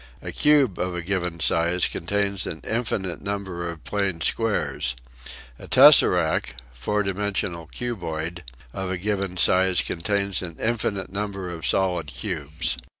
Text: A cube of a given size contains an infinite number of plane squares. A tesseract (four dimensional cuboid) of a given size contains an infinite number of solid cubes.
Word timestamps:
A 0.23 0.31
cube 0.31 0.79
of 0.79 0.95
a 0.95 1.03
given 1.03 1.39
size 1.39 1.85
contains 1.87 2.47
an 2.47 2.61
infinite 2.63 3.21
number 3.21 3.69
of 3.69 3.83
plane 3.83 4.19
squares. 4.21 4.95
A 5.59 5.67
tesseract 5.67 6.55
(four 6.73 7.03
dimensional 7.03 7.67
cuboid) 7.67 8.41
of 8.73 8.89
a 8.89 8.97
given 8.97 9.37
size 9.37 9.83
contains 9.83 10.41
an 10.41 10.57
infinite 10.59 11.11
number 11.11 11.51
of 11.51 11.67
solid 11.67 12.07
cubes. 12.07 12.77